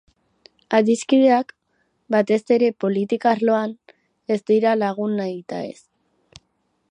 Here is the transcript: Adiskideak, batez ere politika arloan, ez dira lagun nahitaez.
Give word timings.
Adiskideak, 0.77 1.51
batez 2.15 2.39
ere 2.57 2.71
politika 2.85 3.29
arloan, 3.33 3.75
ez 4.37 4.41
dira 4.53 4.75
lagun 4.85 5.17
nahitaez. 5.21 5.79